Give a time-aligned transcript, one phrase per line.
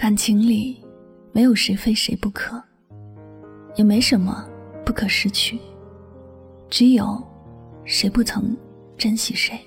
[0.00, 0.82] 感情里，
[1.30, 2.58] 没有谁非谁不可，
[3.76, 4.48] 也没什么
[4.82, 5.58] 不可失去，
[6.70, 7.22] 只有
[7.84, 8.56] 谁不曾
[8.96, 9.60] 珍惜谁。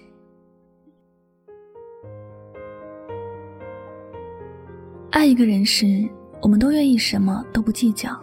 [5.11, 6.09] 爱一个人时，
[6.41, 8.19] 我们都愿意什么都不计较，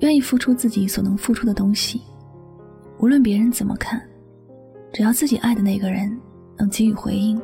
[0.00, 2.02] 愿意付出自己所能付出的东西，
[2.98, 4.02] 无论别人怎么看，
[4.92, 6.20] 只要自己爱的那个人
[6.56, 7.40] 能给予回应，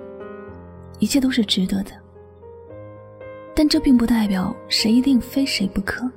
[0.99, 1.93] 一切都是值得的。
[3.59, 6.09] 但这并不代表谁一定非谁不可，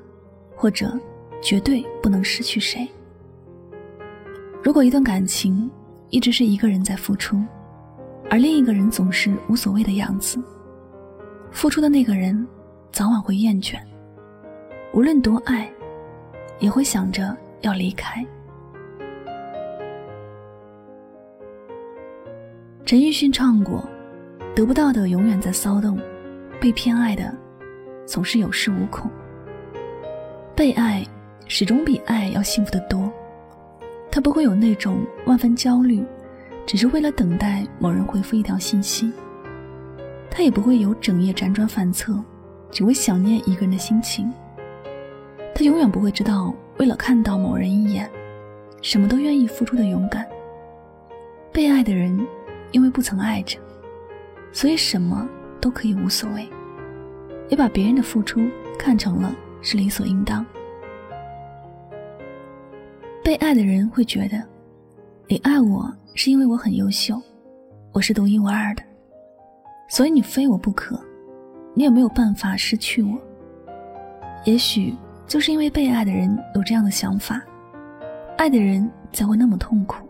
[0.56, 0.96] 或者
[1.42, 2.88] 绝对不能失去谁。
[4.62, 5.68] 如果一段感情
[6.12, 7.44] 一直是一个人在付出，
[8.30, 10.40] 而另一个人总是无所谓的样子，
[11.52, 12.48] 付出的那个人
[12.92, 13.76] 早晚会厌倦，
[14.94, 15.68] 无论多爱，
[16.60, 18.24] 也会想着要离开。
[22.86, 23.84] 陈奕迅唱过
[24.54, 25.98] ：“得不到的永远在骚动。”
[26.62, 27.36] 被偏爱的，
[28.06, 29.10] 总是有恃无恐。
[30.56, 31.04] 被爱，
[31.48, 33.12] 始终比爱要幸福的多。
[34.12, 36.06] 他不会有那种万分焦虑，
[36.68, 39.12] 只是为了等待某人回复一条信息。
[40.30, 42.24] 他也不会有整夜辗转反侧，
[42.70, 44.32] 只为想念一个人的心情。
[45.56, 48.08] 他永远不会知道，为了看到某人一眼，
[48.84, 50.28] 什么都愿意付出的勇敢。
[51.52, 52.24] 被爱的人，
[52.72, 53.58] 因为不曾爱着，
[54.52, 55.28] 所以什么。
[55.62, 56.50] 都可以无所谓，
[57.48, 58.42] 也把别人的付出
[58.78, 60.46] 看成了是理所应当。
[63.24, 64.44] 被爱的人会觉得，
[65.28, 67.22] 你爱我是因为我很优秀，
[67.94, 68.82] 我是独一无二的，
[69.88, 71.00] 所以你非我不可，
[71.76, 73.18] 你也没有办法失去我。
[74.44, 74.96] 也许
[75.28, 77.40] 就是因为被爱的人有这样的想法，
[78.38, 80.06] 爱的人才会那么痛苦，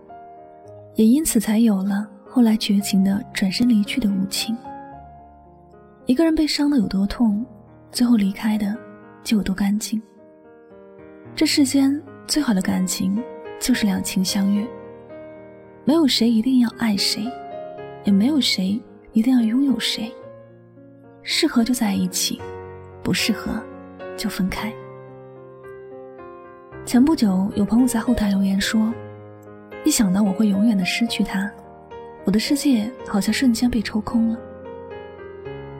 [0.95, 4.57] 也因此才有了后来绝情的转身离去的无情。
[6.12, 7.45] 一个人被伤的有多痛，
[7.90, 8.76] 最后离开的
[9.24, 10.02] 就有多干净。
[11.34, 13.24] 这世间最好的感情
[13.62, 14.68] 就是两情相悦，
[15.85, 17.31] 没有谁一定要爱谁，
[18.03, 18.78] 也没有谁
[19.13, 20.13] 一定要拥有谁。
[21.24, 22.41] 适合就在一起，
[23.02, 23.53] 不适合
[24.18, 24.69] 就分开。
[26.85, 28.94] 前不久有朋友在后台留言说
[29.85, 31.50] ：“一想到我会永远的失去他，
[32.25, 34.38] 我的世界好像瞬间被抽空了。”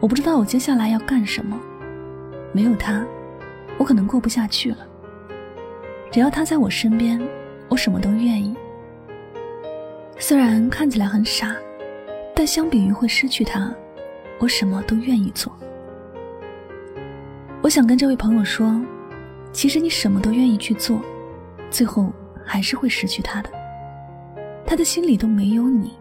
[0.01, 1.56] 我不知道我接下来要干什么，
[2.51, 3.06] 没有他，
[3.78, 4.78] 我可能过不下去了。
[6.12, 7.22] 只要他在我身边，
[7.69, 8.57] 我什么都愿意。
[10.17, 11.56] 虽然看起来很傻，
[12.35, 13.72] 但相比于会失去他，
[14.40, 15.56] 我什么都愿意做。
[17.61, 18.81] 我想跟这位朋友说，
[19.53, 21.00] 其实你什么都愿意去做，
[21.69, 22.11] 最后
[22.44, 23.51] 还是会失去他的。
[24.66, 25.94] 他的心里都没有你，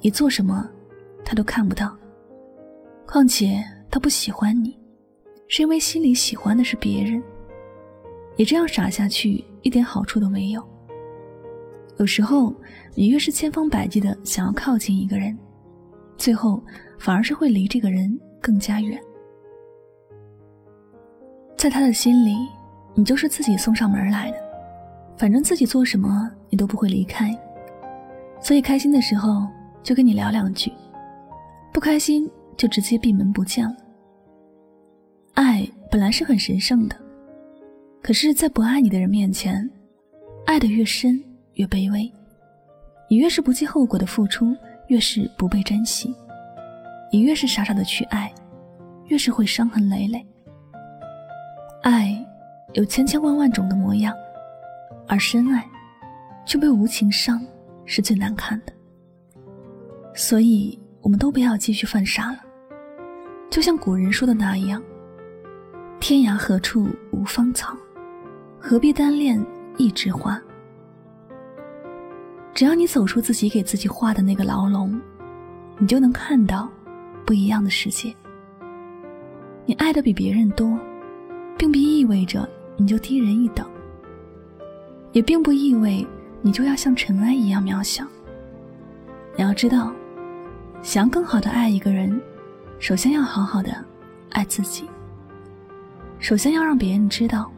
[0.00, 0.66] 你做什么，
[1.22, 1.94] 他都看不到。
[3.12, 3.60] 况且
[3.90, 4.78] 他不喜欢你，
[5.48, 7.20] 是因为心里喜欢的是别人。
[8.36, 10.62] 你这样傻下去，一点好处都没有。
[11.98, 12.54] 有时候，
[12.94, 15.36] 你越是千方百计的想要靠近一个人，
[16.16, 16.62] 最后
[17.00, 18.96] 反而是会离这个人更加远。
[21.56, 22.36] 在他的心里，
[22.94, 24.36] 你就是自己送上门来的，
[25.16, 27.36] 反正自己做什么你都不会离开，
[28.40, 29.48] 所以开心的时候
[29.82, 30.72] 就跟你聊两句，
[31.72, 32.30] 不开心。
[32.60, 33.74] 就直接闭门不见了。
[35.32, 36.96] 爱本来是很神圣的，
[38.02, 39.66] 可是，在不爱你的人面前，
[40.44, 41.18] 爱的越深
[41.54, 42.12] 越卑微。
[43.08, 44.54] 你越是不计后果的付出，
[44.88, 46.14] 越是不被珍惜；
[47.10, 48.30] 你越是傻傻的去爱，
[49.06, 50.22] 越是会伤痕累累。
[51.80, 52.14] 爱
[52.74, 54.14] 有千千万万种的模样，
[55.08, 55.66] 而深爱
[56.44, 57.40] 却被无情伤，
[57.86, 58.72] 是最难看的。
[60.14, 62.40] 所以，我们都不要继续犯傻了。
[63.50, 64.80] 就像古人说的那样
[65.98, 67.76] ：“天涯何处无芳草，
[68.60, 69.44] 何必单恋
[69.76, 70.40] 一枝花。”
[72.54, 75.00] 只要你走出自己给自己画的那个牢笼，
[75.78, 76.68] 你就能看到
[77.26, 78.14] 不一样的世界。
[79.66, 80.78] 你爱的比别人多，
[81.58, 83.66] 并不意味着你就低人一等，
[85.10, 86.06] 也并不意味
[86.40, 88.04] 你就要像尘埃一样渺小。
[89.36, 89.92] 你要知道，
[90.82, 92.20] 想要更好的爱一个人。
[92.80, 93.70] 首先要好好的
[94.30, 94.88] 爱自己。
[96.18, 97.50] 首先要让别人知道，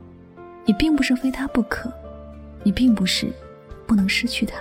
[0.64, 1.90] 你并不是非他不可，
[2.64, 3.32] 你并不是
[3.86, 4.56] 不能失去他。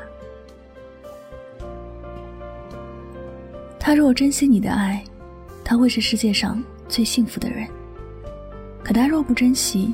[3.80, 5.04] 他若珍惜你的爱，
[5.64, 7.68] 他会是世界上最幸福的人。
[8.84, 9.92] 可他若不珍惜，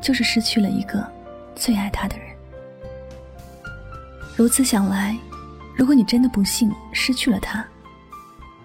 [0.00, 1.04] 就是失去了一个
[1.56, 2.26] 最爱他的人。
[4.36, 5.18] 如此想来，
[5.76, 7.66] 如果你真的不幸失去了他，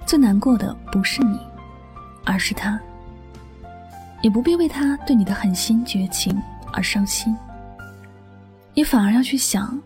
[0.05, 1.39] 最难过的不是你，
[2.23, 2.79] 而是他。
[4.21, 6.35] 你不必为他对你的狠心绝情
[6.71, 7.35] 而伤心，
[8.73, 9.79] 你反而要去想，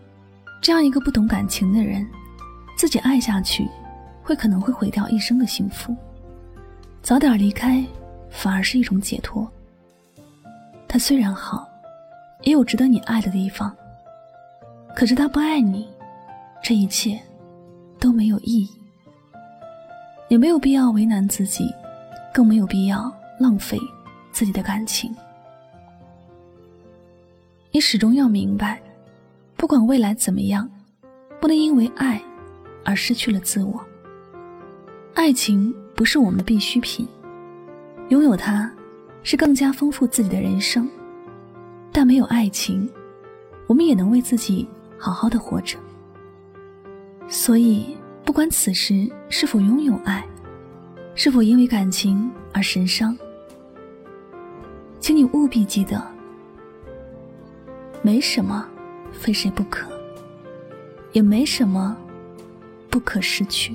[0.62, 2.06] 这样一个不懂感情的人，
[2.76, 3.68] 自己爱下去，
[4.22, 5.94] 会可能会毁掉一生的幸福。
[7.02, 7.84] 早点离开，
[8.30, 9.50] 反而是一种解脱。
[10.88, 11.68] 他虽然好，
[12.42, 13.74] 也有值得你爱的地方，
[14.94, 15.88] 可是他不爱你，
[16.62, 17.20] 这一切
[17.98, 18.79] 都没有意义。
[20.30, 21.68] 也没有必要为难自己，
[22.32, 23.78] 更没有必要浪费。
[24.32, 25.12] 自己的感情，
[27.72, 28.80] 你始终要明白，
[29.56, 30.70] 不管未来怎么样，
[31.40, 32.22] 不能因为爱
[32.84, 33.84] 而失去了自我。
[35.14, 37.04] 爱情不是我们的必需品，
[38.10, 38.72] 拥有它
[39.24, 40.88] 是更加丰富自己的人生。
[41.90, 42.88] 但没有爱情，
[43.66, 44.66] 我们也能为自己
[44.96, 45.76] 好好的活着。
[47.28, 50.24] 所以，不管此时是否拥有爱，
[51.14, 53.16] 是否因为感情而神伤。
[55.00, 56.00] 请你务必记得，
[58.02, 58.68] 没什么
[59.12, 59.90] 非谁不可，
[61.12, 61.96] 也没什么
[62.88, 63.74] 不可失去。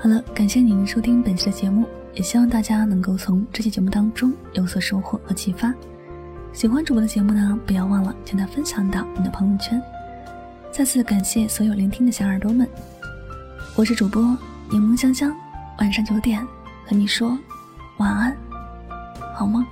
[0.00, 5.72] 好了，感谢您收听本期的节目，也希望大家能够从这期节目当中有所收获和启发。
[6.52, 9.80] 喜欢主播的节目呢，不要忘了将它分享到你的朋友圈。
[10.72, 12.68] 再次感谢所有聆听的小耳朵们，
[13.76, 14.22] 我是主播
[14.70, 15.32] 柠檬香香，
[15.78, 16.44] 晚上九点
[16.86, 17.38] 和你说
[17.98, 18.36] 晚安，
[19.34, 19.64] 好吗？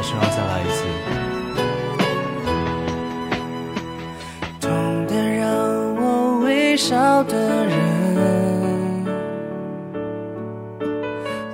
[0.00, 0.82] 好希望再来一次。
[4.58, 5.46] 痛的让
[5.96, 9.04] 我微笑的人，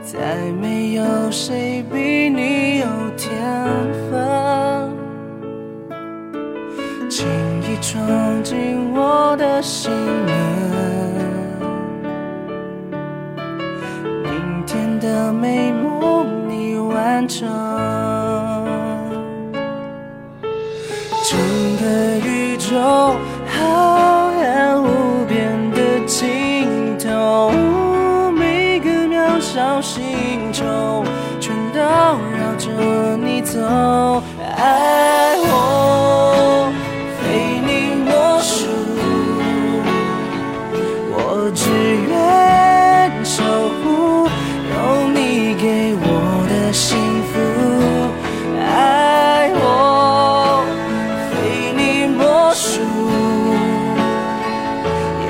[0.04, 1.02] 再没有
[1.32, 3.34] 谁比你有天
[4.12, 4.92] 分，
[7.10, 7.26] 轻
[7.62, 9.90] 易闯进我的心
[33.56, 34.22] 走。
[34.56, 36.70] 爱我
[37.16, 37.20] 非
[37.66, 37.68] 你
[38.04, 38.08] 莫
[38.42, 38.68] 属，
[41.12, 41.16] 我
[41.54, 41.64] 只
[42.08, 42.10] 愿
[43.24, 43.34] 守
[43.78, 43.84] 护
[44.72, 44.74] 有
[45.08, 45.18] 你
[45.54, 45.64] 给
[46.02, 46.04] 我
[46.50, 46.84] 的幸
[47.32, 47.34] 福。
[48.60, 49.64] 爱我
[51.30, 51.32] 非
[51.76, 51.80] 你
[52.14, 52.20] 莫
[52.54, 52.64] 属，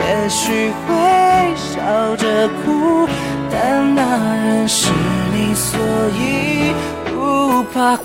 [0.01, 0.41] 也许
[0.83, 0.89] 会
[1.55, 3.09] 笑着哭，
[3.51, 3.55] 但
[3.95, 4.01] 那
[4.35, 4.91] 人是
[5.33, 5.79] 你，所
[6.19, 6.75] 以
[7.27, 7.97] 不怕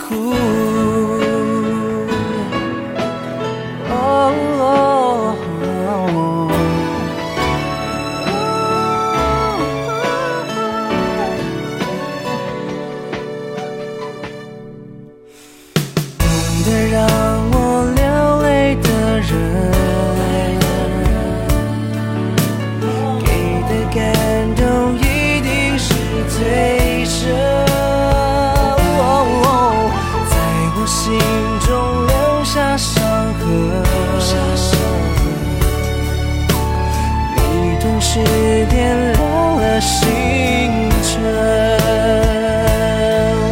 [39.82, 41.12] 星辰。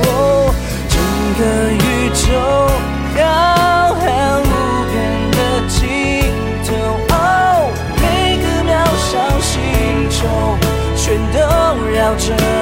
[0.06, 0.08] 哦
[0.88, 0.96] 整
[1.38, 1.42] 个
[1.74, 2.22] 宇宙
[3.18, 3.20] 浩
[3.96, 4.06] 瀚
[4.46, 4.48] 无
[4.92, 4.94] 边
[5.32, 5.78] 的尽
[6.64, 6.70] 头。
[7.10, 7.14] 哦
[7.98, 8.04] 每
[8.38, 8.72] 个渺
[9.10, 9.50] 小星
[10.10, 10.18] 球
[10.96, 11.38] 全都
[11.92, 12.59] 绕着。